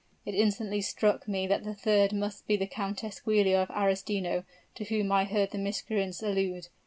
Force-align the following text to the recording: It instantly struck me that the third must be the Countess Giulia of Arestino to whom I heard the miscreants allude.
It 0.25 0.33
instantly 0.33 0.81
struck 0.81 1.27
me 1.27 1.45
that 1.45 1.63
the 1.63 1.75
third 1.75 2.11
must 2.11 2.47
be 2.47 2.57
the 2.57 2.65
Countess 2.65 3.21
Giulia 3.23 3.59
of 3.61 3.69
Arestino 3.69 4.45
to 4.73 4.85
whom 4.85 5.11
I 5.11 5.25
heard 5.25 5.51
the 5.51 5.59
miscreants 5.59 6.23
allude. 6.23 6.69